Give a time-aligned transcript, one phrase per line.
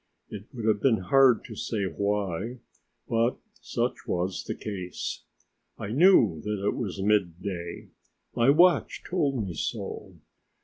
[0.31, 2.57] It would have been hard to say why,
[3.07, 5.25] but such was the case.
[5.77, 7.89] I knew that it was midday;
[8.35, 10.15] my watch told me so.